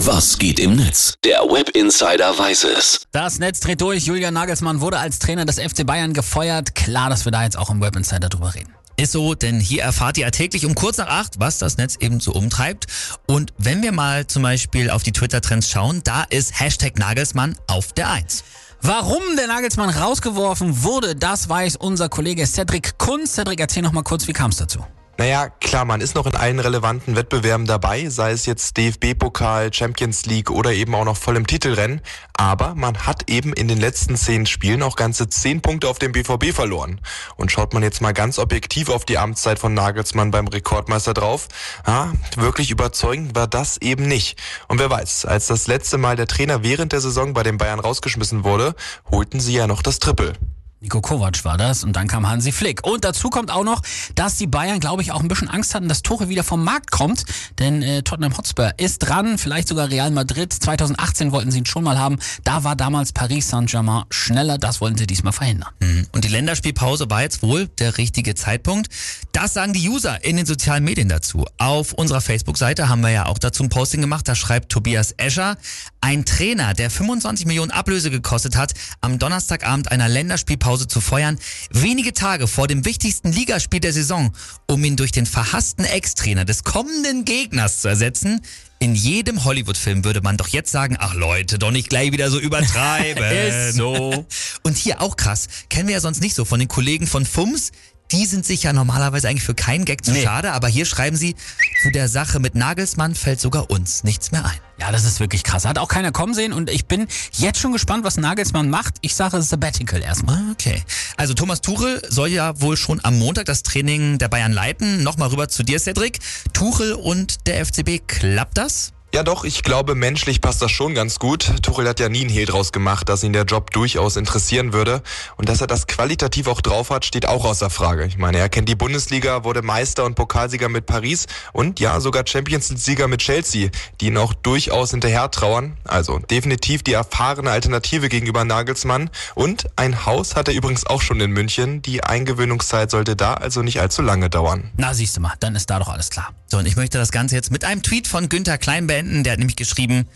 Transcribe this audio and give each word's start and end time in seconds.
Was 0.00 0.38
geht 0.38 0.60
im 0.60 0.76
Netz? 0.76 1.14
Der 1.24 1.38
Web 1.40 1.70
Insider 1.70 2.38
weiß 2.38 2.64
es. 2.64 3.00
Das 3.12 3.38
Netz 3.38 3.60
dreht 3.60 3.80
durch. 3.80 4.04
Julian 4.04 4.34
Nagelsmann 4.34 4.82
wurde 4.82 4.98
als 4.98 5.18
Trainer 5.18 5.46
des 5.46 5.58
FC 5.58 5.86
Bayern 5.86 6.12
gefeuert. 6.12 6.74
Klar, 6.74 7.08
dass 7.08 7.24
wir 7.24 7.32
da 7.32 7.44
jetzt 7.44 7.56
auch 7.56 7.70
im 7.70 7.80
Web 7.80 7.96
Insider 7.96 8.28
drüber 8.28 8.54
reden. 8.54 8.74
Ist 8.98 9.12
so, 9.12 9.34
denn 9.34 9.58
hier 9.58 9.82
erfahrt 9.82 10.18
ihr 10.18 10.30
täglich 10.30 10.66
um 10.66 10.74
kurz 10.74 10.98
nach 10.98 11.08
acht, 11.08 11.40
was 11.40 11.56
das 11.56 11.78
Netz 11.78 11.96
eben 11.96 12.20
so 12.20 12.32
umtreibt. 12.32 12.86
Und 13.26 13.54
wenn 13.56 13.82
wir 13.82 13.92
mal 13.92 14.26
zum 14.26 14.42
Beispiel 14.42 14.90
auf 14.90 15.02
die 15.02 15.12
Twitter-Trends 15.12 15.70
schauen, 15.70 16.02
da 16.04 16.24
ist 16.24 16.60
Hashtag 16.60 16.98
Nagelsmann 16.98 17.56
auf 17.66 17.94
der 17.94 18.10
Eins. 18.10 18.44
Warum 18.82 19.22
der 19.38 19.46
Nagelsmann 19.46 19.88
rausgeworfen 19.88 20.82
wurde, 20.82 21.16
das 21.16 21.48
weiß 21.48 21.76
unser 21.76 22.10
Kollege 22.10 22.46
Cedric 22.46 22.98
Kunz. 22.98 23.32
Cedric, 23.34 23.60
erzähl 23.60 23.82
noch 23.82 23.92
mal 23.92 24.02
kurz, 24.02 24.28
wie 24.28 24.34
kam 24.34 24.50
es 24.50 24.58
dazu? 24.58 24.84
Naja, 25.18 25.48
klar, 25.48 25.86
man 25.86 26.02
ist 26.02 26.14
noch 26.14 26.26
in 26.26 26.34
allen 26.34 26.60
relevanten 26.60 27.16
Wettbewerben 27.16 27.64
dabei, 27.64 28.10
sei 28.10 28.32
es 28.32 28.44
jetzt 28.44 28.76
DFB-Pokal, 28.76 29.72
Champions 29.72 30.26
League 30.26 30.50
oder 30.50 30.74
eben 30.74 30.94
auch 30.94 31.06
noch 31.06 31.16
voll 31.16 31.36
im 31.36 31.46
Titelrennen. 31.46 32.02
Aber 32.34 32.74
man 32.74 32.98
hat 33.06 33.30
eben 33.30 33.54
in 33.54 33.66
den 33.66 33.80
letzten 33.80 34.16
zehn 34.16 34.44
Spielen 34.44 34.82
auch 34.82 34.94
ganze 34.94 35.26
zehn 35.30 35.62
Punkte 35.62 35.88
auf 35.88 35.98
dem 35.98 36.12
BVB 36.12 36.52
verloren. 36.52 37.00
Und 37.36 37.50
schaut 37.50 37.72
man 37.72 37.82
jetzt 37.82 38.02
mal 38.02 38.12
ganz 38.12 38.38
objektiv 38.38 38.90
auf 38.90 39.06
die 39.06 39.16
Amtszeit 39.16 39.58
von 39.58 39.72
Nagelsmann 39.72 40.30
beim 40.30 40.48
Rekordmeister 40.48 41.14
drauf, 41.14 41.48
ja, 41.86 42.12
wirklich 42.36 42.70
überzeugend 42.70 43.34
war 43.34 43.46
das 43.46 43.78
eben 43.78 44.06
nicht. 44.06 44.38
Und 44.68 44.78
wer 44.78 44.90
weiß, 44.90 45.24
als 45.24 45.46
das 45.46 45.66
letzte 45.66 45.96
Mal 45.96 46.16
der 46.16 46.26
Trainer 46.26 46.62
während 46.62 46.92
der 46.92 47.00
Saison 47.00 47.32
bei 47.32 47.42
den 47.42 47.56
Bayern 47.56 47.80
rausgeschmissen 47.80 48.44
wurde, 48.44 48.74
holten 49.10 49.40
sie 49.40 49.54
ja 49.54 49.66
noch 49.66 49.80
das 49.80 49.98
Triple. 49.98 50.34
Nico 50.80 51.00
Kovac 51.00 51.42
war 51.46 51.56
das 51.56 51.84
und 51.84 51.94
dann 51.96 52.06
kam 52.06 52.28
Hansi 52.28 52.52
Flick. 52.52 52.86
Und 52.86 53.02
dazu 53.02 53.30
kommt 53.30 53.50
auch 53.50 53.64
noch, 53.64 53.80
dass 54.14 54.36
die 54.36 54.46
Bayern, 54.46 54.78
glaube 54.78 55.00
ich, 55.00 55.10
auch 55.10 55.22
ein 55.22 55.28
bisschen 55.28 55.48
Angst 55.48 55.74
hatten, 55.74 55.88
dass 55.88 56.02
Tuchel 56.02 56.28
wieder 56.28 56.44
vom 56.44 56.62
Markt 56.62 56.90
kommt. 56.90 57.24
Denn 57.58 57.80
äh, 57.80 58.02
Tottenham 58.02 58.36
Hotspur 58.36 58.72
ist 58.76 58.98
dran, 58.98 59.38
vielleicht 59.38 59.68
sogar 59.68 59.88
Real 59.88 60.10
Madrid. 60.10 60.52
2018 60.52 61.32
wollten 61.32 61.50
sie 61.50 61.60
ihn 61.60 61.66
schon 61.66 61.82
mal 61.82 61.98
haben. 61.98 62.18
Da 62.44 62.62
war 62.62 62.76
damals 62.76 63.14
Paris 63.14 63.48
Saint-Germain 63.48 64.04
schneller. 64.10 64.58
Das 64.58 64.82
wollten 64.82 64.98
sie 64.98 65.06
diesmal 65.06 65.32
verhindern. 65.32 65.70
Mhm. 65.80 66.08
Und 66.12 66.24
die 66.24 66.28
Länderspielpause 66.28 67.08
war 67.08 67.22
jetzt 67.22 67.42
wohl 67.42 67.68
der 67.78 67.96
richtige 67.96 68.34
Zeitpunkt. 68.34 68.90
Das 69.32 69.54
sagen 69.54 69.72
die 69.72 69.88
User 69.88 70.22
in 70.24 70.36
den 70.36 70.44
sozialen 70.44 70.84
Medien 70.84 71.08
dazu. 71.08 71.46
Auf 71.56 71.94
unserer 71.94 72.20
Facebook-Seite 72.20 72.90
haben 72.90 73.00
wir 73.00 73.10
ja 73.10 73.26
auch 73.26 73.38
dazu 73.38 73.62
ein 73.62 73.70
Posting 73.70 74.02
gemacht. 74.02 74.28
Da 74.28 74.34
schreibt 74.34 74.70
Tobias 74.70 75.12
Escher, 75.16 75.56
ein 76.02 76.26
Trainer, 76.26 76.74
der 76.74 76.90
25 76.90 77.46
Millionen 77.46 77.70
Ablöse 77.70 78.10
gekostet 78.10 78.56
hat, 78.56 78.74
am 79.00 79.18
Donnerstagabend 79.18 79.90
einer 79.90 80.08
Länderspielpause 80.08 80.65
Pause 80.66 80.88
zu 80.88 81.00
feuern, 81.00 81.38
wenige 81.70 82.12
Tage 82.12 82.48
vor 82.48 82.66
dem 82.66 82.84
wichtigsten 82.84 83.30
Ligaspiel 83.30 83.78
der 83.78 83.92
Saison, 83.92 84.32
um 84.66 84.82
ihn 84.82 84.96
durch 84.96 85.12
den 85.12 85.24
verhassten 85.24 85.84
Ex-Trainer 85.84 86.44
des 86.44 86.64
kommenden 86.64 87.24
Gegners 87.24 87.82
zu 87.82 87.86
ersetzen. 87.86 88.40
In 88.80 88.96
jedem 88.96 89.44
Hollywood-Film 89.44 90.02
würde 90.02 90.22
man 90.22 90.36
doch 90.36 90.48
jetzt 90.48 90.72
sagen, 90.72 90.96
ach 90.98 91.14
Leute, 91.14 91.60
doch 91.60 91.70
nicht 91.70 91.88
gleich 91.88 92.10
wieder 92.10 92.32
so 92.32 92.40
übertreiben. 92.40 93.22
Ist 93.68 93.76
so. 93.76 94.26
Und 94.64 94.76
hier 94.76 95.00
auch 95.00 95.16
krass, 95.16 95.46
kennen 95.68 95.86
wir 95.86 95.94
ja 95.94 96.00
sonst 96.00 96.20
nicht 96.20 96.34
so 96.34 96.44
von 96.44 96.58
den 96.58 96.66
Kollegen 96.66 97.06
von 97.06 97.24
FUMS, 97.24 97.70
die 98.12 98.26
sind 98.26 98.46
sich 98.46 98.62
ja 98.62 98.72
normalerweise 98.72 99.28
eigentlich 99.28 99.42
für 99.44 99.54
keinen 99.54 99.84
Gag 99.84 100.04
zu 100.04 100.12
Nee. 100.12 100.22
schade, 100.22 100.52
aber 100.52 100.68
hier 100.68 100.86
schreiben 100.86 101.16
sie, 101.16 101.34
zu 101.82 101.90
der 101.90 102.08
Sache 102.08 102.40
mit 102.40 102.54
Nagelsmann 102.54 103.14
fällt 103.14 103.40
sogar 103.40 103.70
uns 103.70 104.04
nichts 104.04 104.32
mehr 104.32 104.44
ein. 104.44 104.58
Ja, 104.78 104.92
das 104.92 105.04
ist 105.04 105.20
wirklich 105.20 105.42
krass. 105.42 105.64
Hat 105.64 105.78
auch 105.78 105.88
keiner 105.88 106.12
kommen 106.12 106.34
sehen 106.34 106.52
und 106.52 106.68
ich 106.68 106.86
bin 106.86 107.06
jetzt 107.32 107.58
schon 107.58 107.72
gespannt, 107.72 108.04
was 108.04 108.18
Nagelsmann 108.18 108.68
macht. 108.68 108.96
Ich 109.00 109.14
sage 109.14 109.40
Sabbatical 109.40 110.02
erstmal. 110.02 110.38
Okay. 110.52 110.82
Also 111.16 111.32
Thomas 111.34 111.62
Tuchel 111.62 112.02
soll 112.08 112.28
ja 112.28 112.60
wohl 112.60 112.76
schon 112.76 113.02
am 113.02 113.18
Montag 113.18 113.46
das 113.46 113.62
Training 113.62 114.18
der 114.18 114.28
Bayern 114.28 114.52
leiten. 114.52 115.02
Nochmal 115.02 115.28
rüber 115.28 115.48
zu 115.48 115.62
dir, 115.62 115.80
Cedric. 115.80 116.18
Tuchel 116.52 116.92
und 116.92 117.46
der 117.46 117.64
FCB, 117.64 118.06
klappt 118.06 118.58
das? 118.58 118.92
Ja 119.16 119.22
doch, 119.22 119.44
ich 119.44 119.62
glaube, 119.62 119.94
menschlich 119.94 120.42
passt 120.42 120.60
das 120.60 120.70
schon 120.70 120.94
ganz 120.94 121.18
gut. 121.18 121.62
Tuchel 121.62 121.88
hat 121.88 122.00
ja 122.00 122.10
nie 122.10 122.20
einen 122.20 122.28
Hehl 122.28 122.44
draus 122.44 122.70
gemacht, 122.70 123.08
dass 123.08 123.24
ihn 123.24 123.32
der 123.32 123.44
Job 123.44 123.70
durchaus 123.70 124.16
interessieren 124.16 124.74
würde. 124.74 125.00
Und 125.38 125.48
dass 125.48 125.62
er 125.62 125.66
das 125.66 125.86
qualitativ 125.86 126.48
auch 126.48 126.60
drauf 126.60 126.90
hat, 126.90 127.06
steht 127.06 127.26
auch 127.26 127.46
außer 127.46 127.70
Frage. 127.70 128.04
Ich 128.04 128.18
meine, 128.18 128.36
er 128.36 128.50
kennt 128.50 128.68
die 128.68 128.74
Bundesliga, 128.74 129.42
wurde 129.42 129.62
Meister 129.62 130.04
und 130.04 130.16
Pokalsieger 130.16 130.68
mit 130.68 130.84
Paris 130.84 131.24
und 131.54 131.80
ja, 131.80 131.98
sogar 132.00 132.26
Champions 132.26 132.68
League-Sieger 132.68 133.08
mit 133.08 133.22
Chelsea, 133.22 133.70
die 134.02 134.08
ihn 134.08 134.18
auch 134.18 134.34
durchaus 134.34 134.90
hinterher 134.90 135.30
trauern. 135.30 135.78
Also 135.84 136.18
definitiv 136.18 136.82
die 136.82 136.92
erfahrene 136.92 137.50
Alternative 137.50 138.10
gegenüber 138.10 138.44
Nagelsmann. 138.44 139.08
Und 139.34 139.64
ein 139.76 140.04
Haus 140.04 140.36
hat 140.36 140.48
er 140.48 140.54
übrigens 140.54 140.84
auch 140.84 141.00
schon 141.00 141.20
in 141.20 141.30
München. 141.30 141.80
Die 141.80 142.04
Eingewöhnungszeit 142.04 142.90
sollte 142.90 143.16
da 143.16 143.32
also 143.32 143.62
nicht 143.62 143.80
allzu 143.80 144.02
lange 144.02 144.28
dauern. 144.28 144.72
Na, 144.76 144.92
siehst 144.92 145.16
du 145.16 145.22
mal, 145.22 145.32
dann 145.40 145.54
ist 145.54 145.70
da 145.70 145.78
doch 145.78 145.88
alles 145.88 146.10
klar. 146.10 146.34
So, 146.48 146.58
und 146.58 146.66
ich 146.66 146.76
möchte 146.76 146.98
das 146.98 147.10
Ganze 147.10 147.34
jetzt 147.34 147.50
mit 147.50 147.64
einem 147.64 147.82
Tweet 147.82 148.06
von 148.06 148.28
Günther 148.28 148.58
Klein 148.58 148.86
beenden. 148.86 149.05
Der 149.08 149.32
hat 149.32 149.38
nämlich 149.38 149.56
geschrieben, 149.56 150.06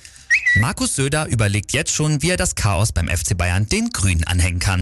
Markus 0.56 0.96
Söder 0.96 1.26
überlegt 1.26 1.72
jetzt 1.72 1.94
schon, 1.94 2.22
wie 2.22 2.30
er 2.30 2.36
das 2.36 2.54
Chaos 2.54 2.92
beim 2.92 3.08
FC 3.08 3.36
Bayern 3.36 3.68
den 3.68 3.90
Grünen 3.90 4.24
anhängen 4.24 4.58
kann. 4.58 4.78